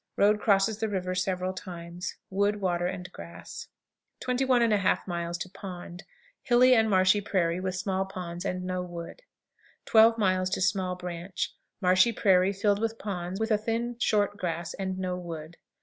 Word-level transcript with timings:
Road 0.17 0.39
crosses 0.39 0.79
the 0.79 0.89
river 0.89 1.13
several 1.13 1.53
times. 1.53 2.15
Wood, 2.31 2.59
water, 2.59 2.87
and 2.87 3.11
grass. 3.11 3.67
21 4.21 4.63
1/2. 4.63 5.53
Pond. 5.53 6.03
Hilly 6.41 6.73
and 6.73 6.89
marshy 6.89 7.21
prairie, 7.21 7.59
with 7.59 7.75
small 7.75 8.05
ponds, 8.05 8.43
and 8.43 8.63
no 8.63 8.81
wood. 8.81 9.21
12. 9.85 10.15
Small 10.59 10.95
Branch. 10.95 11.53
Marshy 11.81 12.11
prairie, 12.11 12.51
filled 12.51 12.79
with 12.79 12.97
ponds, 12.97 13.39
with 13.39 13.51
a 13.51 13.59
thin, 13.59 13.95
short 13.99 14.37
grass, 14.37 14.73
and 14.73 14.97
no 14.97 15.15
wood. 15.15 15.57